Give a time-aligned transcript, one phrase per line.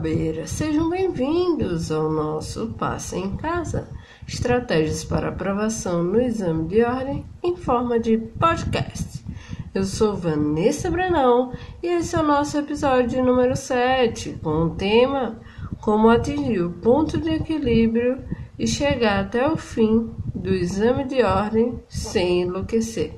[0.00, 0.46] Olá, Abeira!
[0.46, 3.86] Sejam bem-vindos ao nosso Passe em Casa
[4.26, 9.22] Estratégias para aprovação no exame de ordem em forma de podcast.
[9.74, 15.38] Eu sou Vanessa Brenão e esse é o nosso episódio número 7 com o tema
[15.82, 18.24] Como atingir o ponto de equilíbrio
[18.58, 23.12] e chegar até o fim do exame de ordem sem enlouquecer,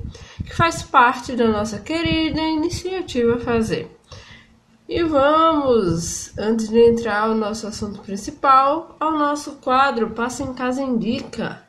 [0.45, 4.02] que faz parte da nossa querida iniciativa Fazer.
[4.95, 10.83] E vamos, antes de entrar ao nosso assunto principal, ao nosso quadro Passa em Casa
[10.83, 11.63] Indica,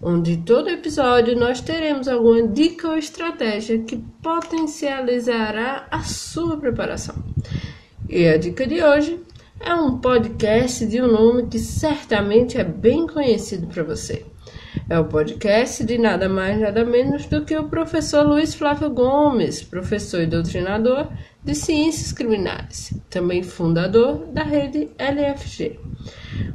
[0.00, 7.14] onde todo episódio nós teremos alguma dica ou estratégia que potencializará a sua preparação.
[8.08, 9.20] E a dica de hoje
[9.60, 14.24] é um podcast de um nome que certamente é bem conhecido para você.
[14.88, 19.62] É o podcast de nada mais nada menos do que o professor Luiz Flávio Gomes,
[19.62, 21.08] professor e doutrinador
[21.44, 25.80] de Ciências Criminais, também fundador da rede LFG.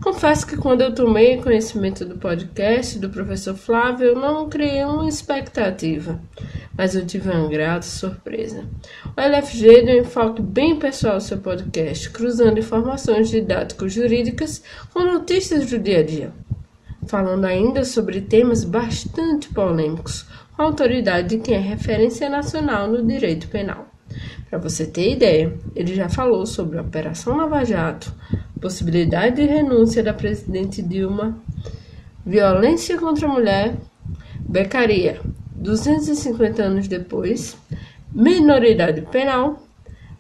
[0.02, 5.10] Confesso que quando eu tomei conhecimento do podcast do professor Flávio, eu não criei uma
[5.10, 6.22] expectativa,
[6.78, 8.64] mas eu tive uma grata surpresa.
[9.16, 14.64] O LFG deu um enfoque bem pessoal ao seu podcast, cruzando informações didático-jurídicas
[14.94, 16.32] com notícias do dia a dia,
[17.08, 20.26] falando ainda sobre temas bastante polêmicos,
[20.56, 23.97] com a autoridade de quem é referência nacional no direito penal.
[24.50, 28.14] Para você ter ideia, ele já falou sobre a Operação Lava Jato,
[28.62, 31.38] possibilidade de renúncia da presidente Dilma,
[32.26, 33.76] violência contra a mulher,
[34.40, 35.20] becaria
[35.56, 37.58] 250 anos depois,
[38.14, 39.62] minoridade penal,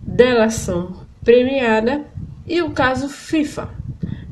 [0.01, 2.05] delação premiada
[2.45, 3.69] e o caso FIFA.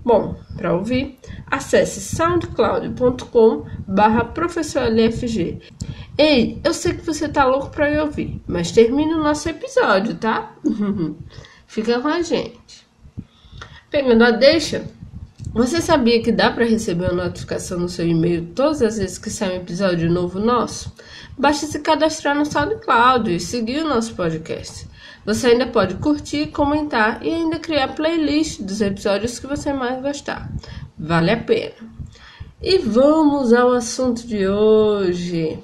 [0.04, 1.18] Bom, para ouvir,
[1.48, 5.62] acesse soundcloud.com barra professorlfg
[6.18, 10.16] Ei, eu sei que você tá louco pra me ouvir, mas termina o nosso episódio,
[10.16, 10.56] tá?
[11.68, 12.88] Fica com a gente.
[13.90, 14.86] Pegando a deixa,
[15.56, 19.30] você sabia que dá para receber uma notificação no seu e-mail todas as vezes que
[19.30, 20.94] sai um episódio novo nosso?
[21.38, 24.86] Basta se cadastrar no SoundCloud e seguir o nosso podcast.
[25.26, 30.52] Você ainda pode curtir, comentar e ainda criar playlist dos episódios que você mais gostar.
[31.00, 31.76] Vale a pena.
[32.62, 35.58] E vamos ao assunto de hoje.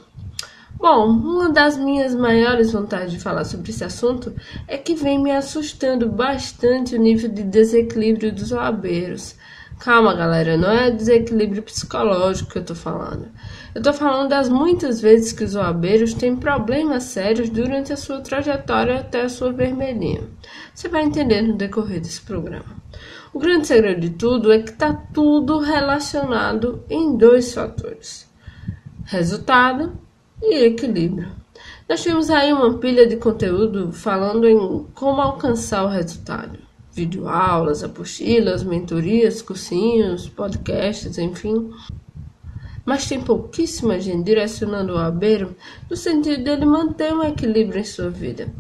[0.81, 4.33] Bom, uma das minhas maiores vontades de falar sobre esse assunto
[4.69, 9.35] é que vem me assustando bastante o nível de desequilíbrio dos oabeiros.
[9.83, 13.29] Calma, galera, não é desequilíbrio psicológico que eu tô falando.
[13.73, 18.21] Eu tô falando das muitas vezes que os oabeiros têm problemas sérios durante a sua
[18.21, 20.21] trajetória até a sua vermelhinha.
[20.71, 22.77] Você vai entender no decorrer desse programa.
[23.33, 28.29] O grande segredo de tudo é que tá tudo relacionado em dois fatores:
[29.05, 29.93] resultado
[30.43, 31.31] e equilíbrio.
[31.89, 36.70] Nós temos aí uma pilha de conteúdo falando em como alcançar o resultado.
[36.93, 41.71] Videoaulas, apostilas, mentorias, cursinhos, podcasts, enfim.
[42.85, 45.55] Mas tem pouquíssima gente direcionando o abeiro
[45.89, 48.53] no sentido dele manter um equilíbrio em sua vida.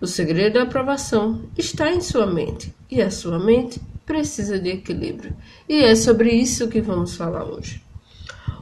[0.00, 5.34] O segredo da aprovação está em sua mente e a sua mente precisa de equilíbrio.
[5.68, 7.82] E é sobre isso que vamos falar hoje.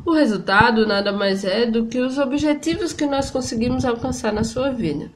[0.04, 4.70] O resultado nada mais é do que os objetivos que nós conseguimos alcançar na sua
[4.70, 5.10] vida.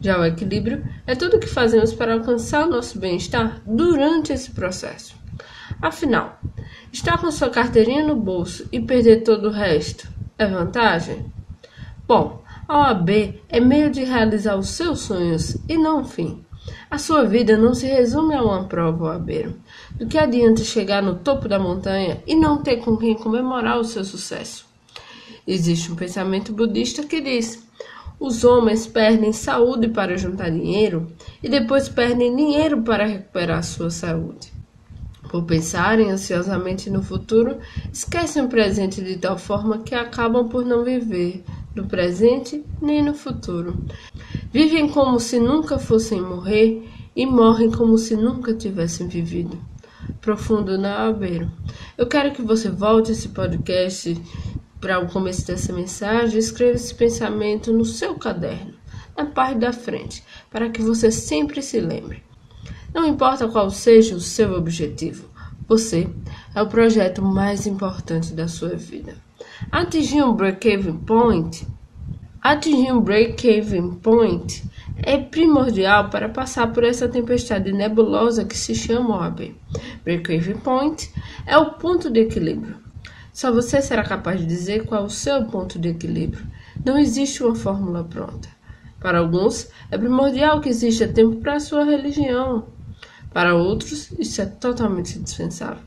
[0.00, 4.52] Já o equilíbrio é tudo o que fazemos para alcançar o nosso bem-estar durante esse
[4.52, 5.16] processo.
[5.82, 6.38] Afinal,
[6.92, 10.08] estar com sua carteirinha no bolso e perder todo o resto
[10.38, 11.32] é vantagem?
[12.06, 16.44] Bom, a OAB é meio de realizar os seus sonhos e não fim.
[16.90, 19.56] A sua vida não se resume a uma prova, OABeiro.
[19.92, 23.84] Do que adianta chegar no topo da montanha e não ter com quem comemorar o
[23.84, 24.66] seu sucesso?
[25.46, 27.66] Existe um pensamento budista que diz:
[28.18, 31.06] os homens perdem saúde para juntar dinheiro
[31.42, 34.52] e depois perdem dinheiro para recuperar sua saúde.
[35.30, 37.58] Por pensarem ansiosamente no futuro,
[37.92, 41.44] esquecem o presente de tal forma que acabam por não viver
[41.74, 43.76] no presente nem no futuro.
[44.50, 49.58] Vivem como se nunca fossem morrer e morrem como se nunca tivessem vivido
[50.20, 51.50] profundo na Albeiro.
[51.96, 54.20] Eu quero que você volte esse podcast
[54.80, 58.74] para o começo dessa mensagem escreva esse pensamento no seu caderno,
[59.16, 62.22] na parte da frente, para que você sempre se lembre.
[62.94, 65.28] Não importa qual seja o seu objetivo,
[65.68, 66.08] você
[66.54, 69.16] é o projeto mais importante da sua vida.
[69.70, 71.66] Atingir um break-even point,
[72.40, 74.64] atingir um break-even point
[75.02, 79.54] é primordial para passar por essa tempestade nebulosa que se chama OAB.
[80.04, 81.12] Break-even point
[81.46, 82.87] é o ponto de equilíbrio.
[83.38, 86.44] Só você será capaz de dizer qual é o seu ponto de equilíbrio.
[86.84, 88.48] Não existe uma fórmula pronta.
[88.98, 92.66] Para alguns, é primordial que exista tempo para a sua religião.
[93.32, 95.84] Para outros, isso é totalmente dispensável.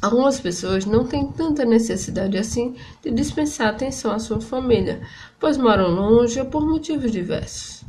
[0.00, 5.02] Algumas pessoas não têm tanta necessidade assim de dispensar atenção à sua família,
[5.38, 7.84] pois moram longe ou por motivos diversos.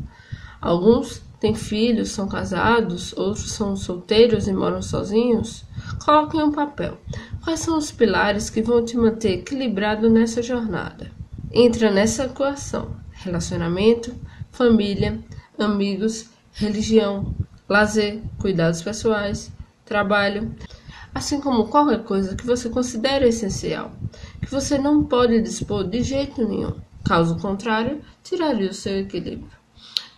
[0.60, 5.64] Alguns têm filhos, são casados, outros são solteiros e moram sozinhos.
[6.04, 6.98] Coloque em um papel
[7.44, 11.12] quais são os pilares que vão te manter equilibrado nessa jornada.
[11.52, 14.14] Entra nessa equação relacionamento,
[14.52, 15.20] família,
[15.58, 17.34] amigos, religião,
[17.70, 19.52] lazer, cuidados pessoais,
[19.86, 20.54] trabalho,
[21.14, 23.92] assim como qualquer coisa que você considere essencial,
[24.42, 26.76] que você não pode dispor de jeito nenhum.
[27.06, 29.50] Caso contrário, tiraria o seu equilíbrio.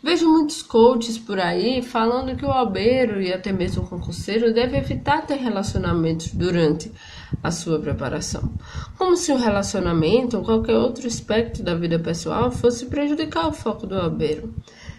[0.06, 4.78] Vejo muitos coaches por aí falando que o albeiro e até mesmo o concurseiro deve
[4.78, 6.92] evitar ter relacionamentos durante
[7.42, 8.54] a sua preparação.
[9.00, 13.88] Como se o relacionamento ou qualquer outro aspecto da vida pessoal fosse prejudicar o foco
[13.88, 14.54] do albeiro.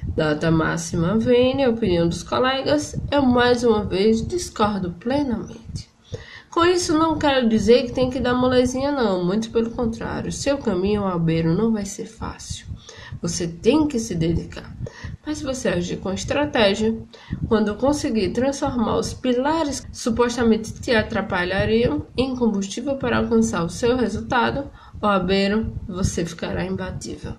[0.08, 5.88] Data máxima vem, a opinião dos colegas, eu mais uma vez discordo plenamente.
[6.50, 10.32] Com isso, não quero dizer que tem que dar molezinha, não, muito pelo contrário.
[10.32, 12.66] Seu caminho ao albeiro não vai ser fácil.
[13.20, 14.74] Você tem que se dedicar.
[15.26, 16.96] Mas se você agir com estratégia,
[17.48, 23.96] quando conseguir transformar os pilares que supostamente te atrapalhariam em combustível para alcançar o seu
[23.96, 24.70] resultado,
[25.02, 27.34] o abeiro, você ficará imbatível.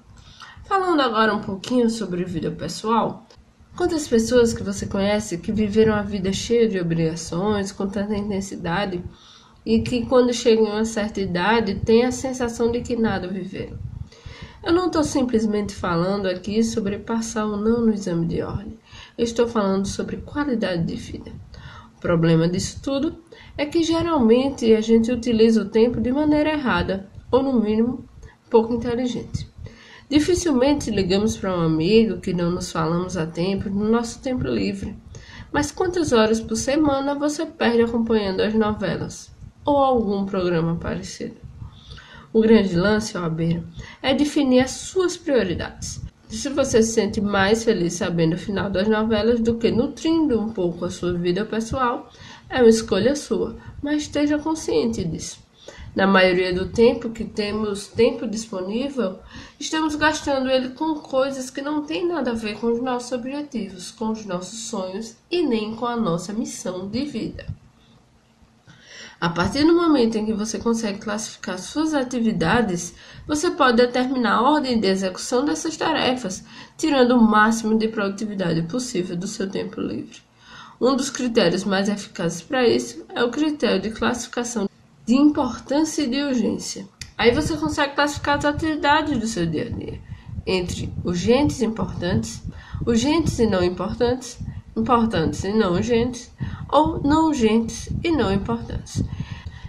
[0.66, 3.26] Falando agora um pouquinho sobre vida pessoal,
[3.78, 9.02] quantas pessoas que você conhece que viveram a vida cheia de obrigações, com tanta intensidade,
[9.66, 13.87] e que quando chegam a uma certa idade têm a sensação de que nada viveram?
[14.68, 18.78] Eu não estou simplesmente falando aqui sobre passar ou não no exame de ordem.
[19.18, 21.32] Eu estou falando sobre qualidade de vida.
[21.96, 23.16] O problema disso tudo
[23.58, 28.04] é que geralmente a gente utiliza o tempo de maneira errada, ou no mínimo,
[28.50, 29.50] pouco inteligente.
[30.10, 34.98] Dificilmente ligamos para um amigo que não nos falamos a tempo no nosso tempo livre.
[35.50, 41.47] Mas quantas horas por semana você perde acompanhando as novelas ou algum programa parecido?
[42.34, 43.64] O grande lance, ó, Beira,
[44.02, 46.02] é definir as suas prioridades.
[46.28, 50.50] Se você se sente mais feliz sabendo o final das novelas do que nutrindo um
[50.50, 52.12] pouco a sua vida pessoal,
[52.50, 55.40] é uma escolha sua, mas esteja consciente disso.
[55.96, 59.20] Na maioria do tempo que temos tempo disponível,
[59.60, 63.90] estamos gastando ele com coisas que não têm nada a ver com os nossos objetivos,
[63.90, 67.48] com os nossos sonhos e nem com a nossa missão de vida.
[69.20, 72.94] A partir do momento em que você consegue classificar suas atividades,
[73.26, 76.44] você pode determinar a ordem de execução dessas tarefas,
[76.78, 80.20] tirando o máximo de produtividade possível do seu tempo livre.
[80.80, 84.70] Um dos critérios mais eficazes para isso é o critério de classificação
[85.04, 86.88] de importância e de urgência.
[87.18, 90.00] Aí você consegue classificar as atividades do seu dia a dia
[90.48, 92.42] entre urgentes e importantes,
[92.86, 94.40] urgentes e não importantes,
[94.78, 96.32] importantes e não urgentes,
[96.70, 99.04] ou não urgentes e não importantes.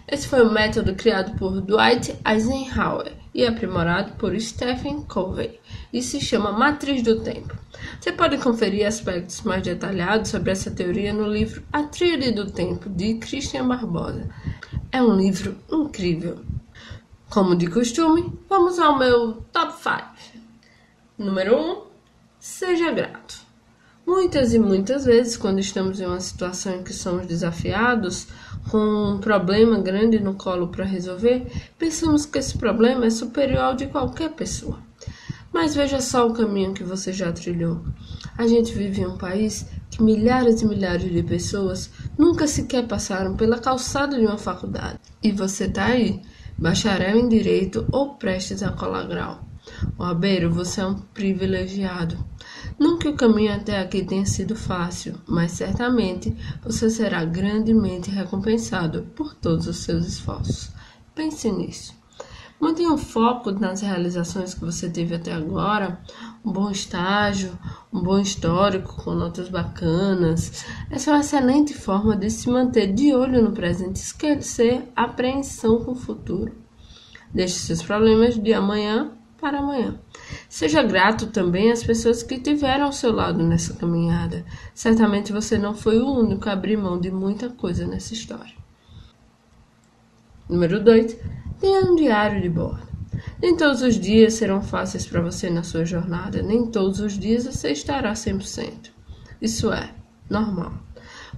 [0.07, 5.61] Esse foi o método criado por Dwight Eisenhower e aprimorado por Stephen Covey
[5.93, 7.55] e se chama Matriz do Tempo.
[8.01, 12.89] Você pode conferir aspectos mais detalhados sobre essa teoria no livro A Tríade do Tempo,
[12.89, 14.29] de Christian Barbosa.
[14.91, 16.39] É um livro incrível.
[17.29, 20.03] Como de costume, vamos ao meu top 5.
[21.19, 21.71] Número 1.
[21.71, 21.83] Um,
[22.39, 23.48] seja grato.
[24.09, 28.27] Muitas e muitas vezes, quando estamos em uma situação em que somos desafiados,
[28.71, 31.47] com um problema grande no colo para resolver,
[31.79, 34.79] pensamos que esse problema é superior ao de qualquer pessoa.
[35.53, 37.83] Mas veja só o caminho que você já trilhou.
[38.39, 43.37] A gente vive em um país que milhares e milhares de pessoas nunca sequer passaram
[43.37, 44.99] pela calçada de uma faculdade.
[45.23, 46.23] E você está aí,
[46.57, 49.45] bacharel em direito ou prestes a colar grau.
[49.99, 52.17] O Abeiro, você é um privilegiado.
[52.79, 59.03] Não que o caminho até aqui tenha sido fácil, mas certamente você será grandemente recompensado
[59.15, 60.71] por todos os seus esforços.
[61.15, 61.99] Pense nisso.
[62.61, 66.01] Mantenha o foco nas realizações que você teve até agora,
[66.45, 67.57] um bom estágio,
[67.93, 70.65] um bom histórico com notas bacanas.
[70.91, 75.85] Essa é uma excelente forma de se manter de olho no presente esquecer a apreensão
[75.85, 76.53] com o futuro.
[77.33, 79.99] Deixe seus problemas de amanhã para amanhã.
[80.49, 84.45] Seja grato também às pessoas que tiveram ao seu lado nessa caminhada.
[84.75, 88.55] Certamente você não foi o único a abrir mão de muita coisa nessa história.
[90.49, 91.17] Número 2.
[91.61, 92.89] Tenha um diário de bordo.
[93.41, 97.45] Nem todos os dias serão fáceis para você na sua jornada, nem todos os dias
[97.45, 98.91] você estará 100%.
[99.41, 99.91] Isso é
[100.29, 100.73] normal.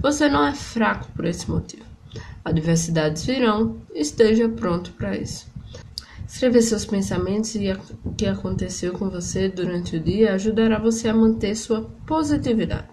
[0.00, 1.84] Você não é fraco por esse motivo.
[2.44, 5.49] Adversidades virão, esteja pronto para isso.
[6.32, 7.72] Escrever seus pensamentos e
[8.04, 12.86] o que aconteceu com você durante o dia ajudará você a manter sua positividade.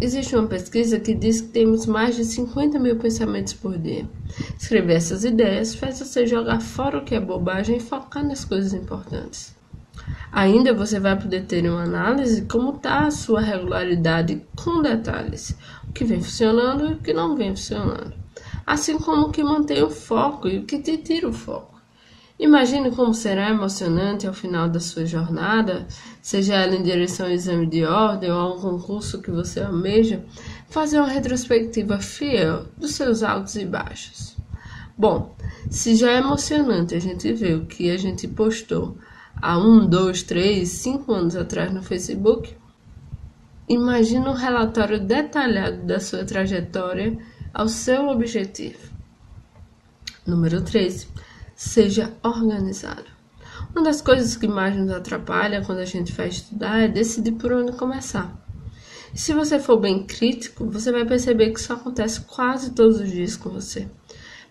[0.00, 4.08] Existe uma pesquisa que diz que temos mais de 50 mil pensamentos por dia.
[4.56, 8.72] Escrever essas ideias faz você jogar fora o que é bobagem e focar nas coisas
[8.72, 9.52] importantes.
[10.30, 15.56] Ainda você vai poder ter uma análise como está a sua regularidade com detalhes,
[15.88, 18.14] o que vem funcionando e o que não vem funcionando,
[18.64, 21.69] assim como o que mantém o foco e o que te tira o foco.
[22.40, 25.86] Imagine como será emocionante ao final da sua jornada,
[26.22, 30.24] seja ela em direção ao exame de ordem ou a um concurso que você almeja,
[30.70, 34.38] fazer uma retrospectiva fiel dos seus altos e baixos.
[34.96, 35.36] Bom,
[35.68, 38.96] se já é emocionante a gente ver o que a gente postou
[39.36, 42.56] há um, dois, três, cinco anos atrás no Facebook,
[43.68, 47.18] imagine um relatório detalhado da sua trajetória
[47.52, 48.88] ao seu objetivo.
[50.26, 51.06] Número 13
[51.60, 53.04] seja organizado.
[53.74, 57.52] Uma das coisas que mais nos atrapalha quando a gente vai estudar é decidir por
[57.52, 58.34] onde começar.
[59.14, 63.36] Se você for bem crítico, você vai perceber que isso acontece quase todos os dias
[63.36, 63.86] com você.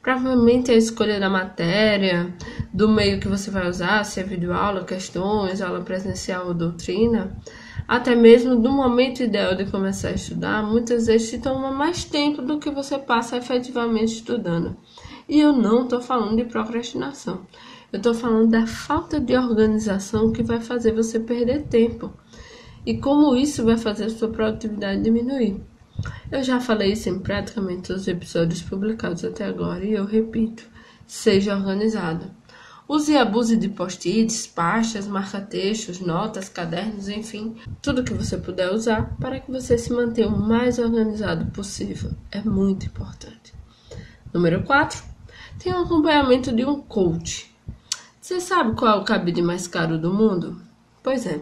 [0.04, 2.32] Provavelmente a escolha da matéria,
[2.72, 7.36] do meio que você vai usar, se é videoaula, questões, aula presencial ou doutrina,
[7.88, 12.44] até mesmo do momento ideal de começar a estudar, muitas vezes te toma mais tempo
[12.44, 14.78] do que você passa efetivamente estudando.
[15.30, 17.46] E eu não estou falando de procrastinação.
[17.94, 22.12] Eu estou falando da falta de organização que vai fazer você perder tempo.
[22.84, 25.62] E como isso vai fazer a sua produtividade diminuir.
[26.32, 30.68] Eu já falei isso em praticamente todos os episódios publicados até agora e eu repito:
[31.06, 32.32] seja organizado.
[32.88, 39.16] Use e abuse de post-its, pastas, marca-textos, notas, cadernos, enfim, tudo que você puder usar
[39.20, 42.10] para que você se mantenha o mais organizado possível.
[42.32, 43.54] É muito importante.
[44.34, 45.19] Número 4
[45.60, 47.54] tem um acompanhamento de um coach.
[48.22, 50.62] Você sabe qual é o cabide mais caro do mundo?
[51.04, 51.42] Pois é,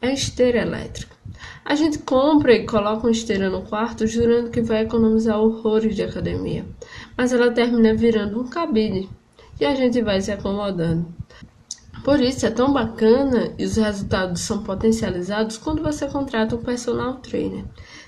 [0.00, 1.16] é a esteira elétrica.
[1.64, 6.02] A gente compra e coloca uma esteira no quarto jurando que vai economizar horrores de
[6.02, 6.66] academia,
[7.16, 9.08] mas ela termina virando um cabide
[9.58, 11.06] e a gente vai se acomodando.
[12.04, 17.14] Por isso é tão bacana e os resultados são potencializados quando você contrata um personal
[17.14, 17.64] trainer.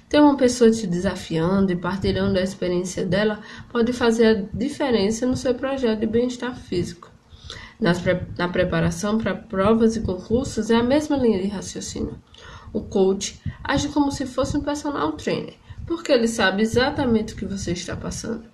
[0.09, 5.37] Ter uma pessoa te desafiando e partilhando a experiência dela pode fazer a diferença no
[5.37, 7.13] seu projeto de bem-estar físico.
[7.79, 12.19] Pre na preparação para provas e concursos é a mesma linha de raciocínio.
[12.73, 15.55] O coach age como se fosse um personal trainer,
[15.87, 18.45] porque ele sabe exatamente o que você está passando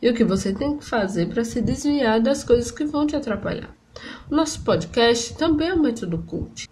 [0.00, 3.16] e o que você tem que fazer para se desviar das coisas que vão te
[3.16, 3.74] atrapalhar.
[4.30, 6.69] O nosso podcast também é um método coach.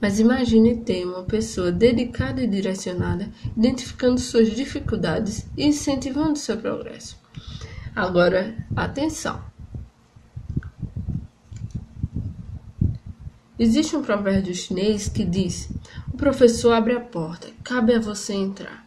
[0.00, 7.16] Mas imagine ter uma pessoa dedicada e direcionada, identificando suas dificuldades e incentivando seu progresso.
[7.94, 9.40] Agora, atenção!
[13.56, 15.70] Existe um provérbio chinês que diz:
[16.12, 18.84] O professor abre a porta, cabe a você entrar.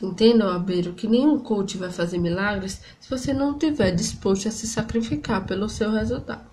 [0.00, 4.66] Entenda, Albeiro, que nenhum coach vai fazer milagres se você não estiver disposto a se
[4.66, 6.46] sacrificar pelo seu resultado.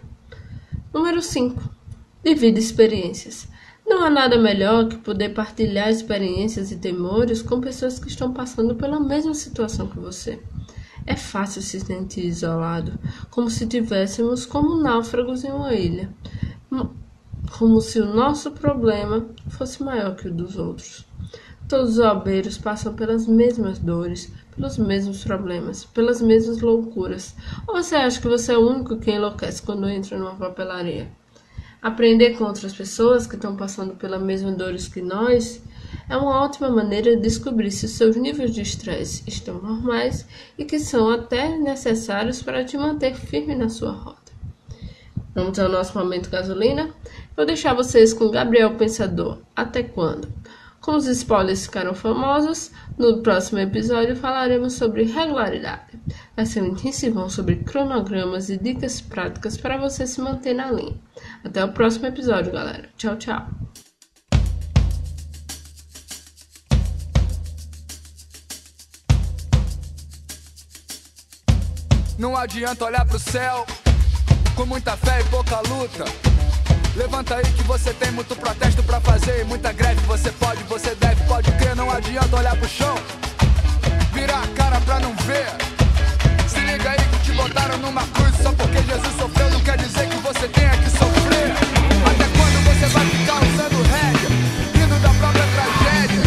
[0.94, 1.70] Número 5.
[2.24, 3.48] Divida experiências.
[3.86, 8.76] Não há nada melhor que poder partilhar experiências e temores com pessoas que estão passando
[8.76, 10.42] pela mesma situação que você.
[11.06, 12.98] É fácil se sentir isolado,
[13.30, 16.14] como se tivéssemos como náufragos em uma ilha,
[17.58, 21.06] como se o nosso problema fosse maior que o dos outros.
[21.68, 27.36] Todos os albeiros passam pelas mesmas dores, pelos mesmos problemas, pelas mesmas loucuras.
[27.68, 31.10] Ou você acha que você é o único que enlouquece quando entra numa papelaria?
[31.82, 35.64] Aprender com outras pessoas que estão passando pelas mesmas dores que nós
[36.08, 40.78] é uma ótima maneira de descobrir se seus níveis de estresse estão normais e que
[40.78, 44.32] são até necessários para te manter firme na sua rota.
[45.34, 46.90] Vamos ao nosso momento gasolina?
[47.36, 49.40] Vou deixar vocês com Gabriel Pensador.
[49.56, 50.28] Até quando?
[50.82, 56.00] Como os spoilers ficaram famosos, no próximo episódio falaremos sobre regularidade.
[56.36, 61.00] Vai ser um intensivão sobre cronogramas e dicas práticas para você se manter na linha.
[61.46, 62.90] Até o próximo episódio, galera.
[62.98, 63.48] Tchau, tchau.
[72.18, 73.68] Não adianta olhar pro céu
[74.56, 76.31] com muita fé e pouca luta.
[76.96, 80.02] Levanta aí que você tem muito protesto pra fazer e muita greve.
[80.08, 81.76] Você pode, você deve, pode crer.
[81.76, 82.96] Não adianta olhar pro chão,
[84.14, 85.48] virar a cara pra não ver.
[86.48, 89.50] Se liga aí que te botaram numa cruz só porque Jesus sofreu.
[89.52, 91.52] Não quer dizer que você tenha que sofrer.
[92.12, 94.30] Até quando você vai ficar usando rédea,
[94.76, 96.22] rindo da própria tragédia?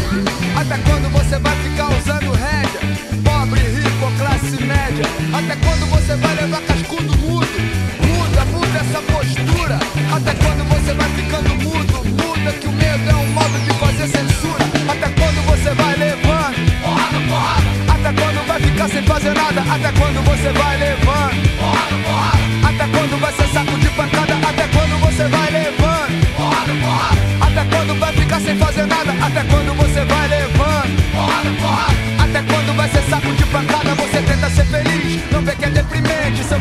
[0.60, 2.80] Até quando você vai ficar usando rédea,
[3.22, 5.04] pobre, rico classe média?
[5.36, 8.03] Até quando você vai levar cascudo mudo?
[8.74, 9.78] dessa postura?
[10.16, 12.04] Até quando você vai ficando mudo?
[12.04, 14.64] Muda que o medo é um modo de fazer censura.
[14.88, 16.58] Até quando você vai levando?
[16.82, 17.68] Porrada, porrada.
[17.94, 19.60] Até quando vai ficar sem fazer nada?
[19.60, 21.36] Até quando você vai levando?
[21.58, 22.68] Porrada, porrada.
[22.68, 24.34] Até quando vai ser saco de pancada?
[24.34, 26.36] Até quando você vai levando?
[26.36, 27.20] Porrada, porrada.
[27.46, 29.12] Até quando vai ficar sem fazer nada?
[29.12, 31.12] Até quando você vai levando?
[31.14, 32.04] Porrada, porrada.
[32.24, 33.94] Até quando vai ser saco de pancada?
[33.94, 36.44] Você tenta ser feliz, não vê que é deprimente.
[36.44, 36.58] Seu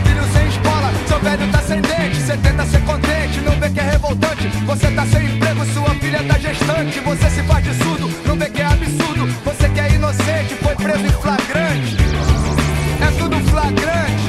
[10.83, 11.97] preso em flagrante.
[12.99, 14.25] É tudo flagrante.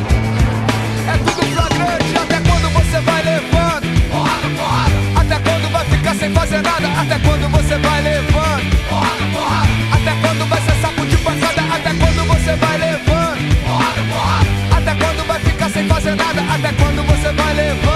[1.12, 2.16] É tudo flagrante.
[2.22, 3.86] Até quando você vai levando?
[4.10, 5.20] Porrada, porrada.
[5.20, 6.86] Até quando vai ficar sem fazer nada?
[7.00, 8.88] Até quando você vai levando?
[8.88, 9.68] Porrada, porrada.
[9.96, 13.64] Até quando vai ser saco de passada, Até quando você vai levando?
[13.66, 14.76] Porrada, porrada.
[14.78, 16.40] Até quando vai ficar sem fazer nada?
[16.54, 17.93] Até quando você vai levando?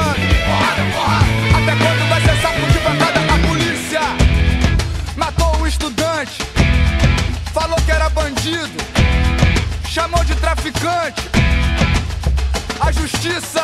[8.48, 8.78] bandido,
[9.88, 11.28] chamou de traficante.
[12.80, 13.62] A justiça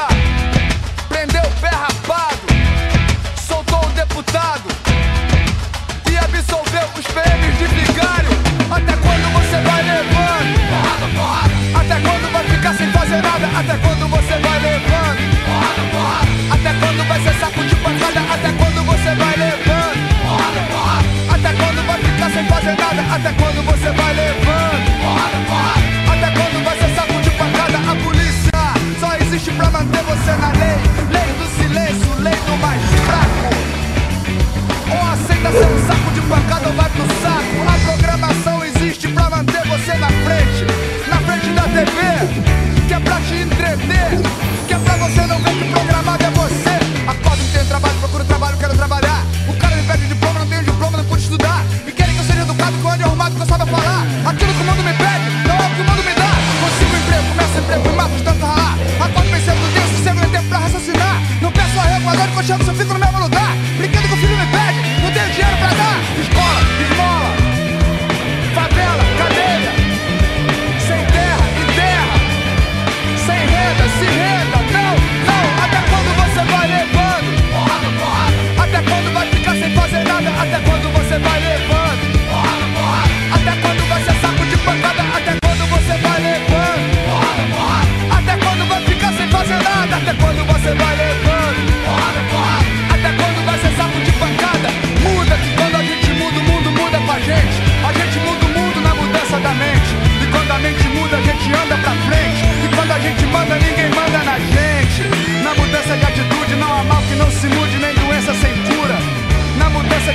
[73.98, 74.63] se renda.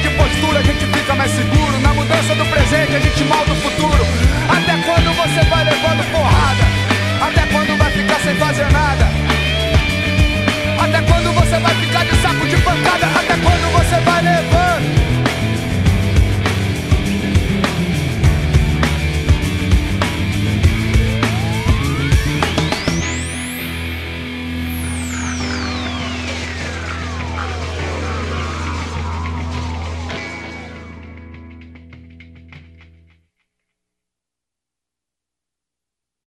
[0.09, 1.79] de postura a gente fica mais seguro.
[1.81, 4.03] Na mudança do presente a gente mal do futuro.
[4.49, 6.63] Até quando você vai levando porrada?
[7.21, 9.07] Até quando vai ficar sem fazer nada?
[10.81, 13.05] Até quando você vai ficar de saco de pancada?
[13.05, 14.48] Até quando você vai levando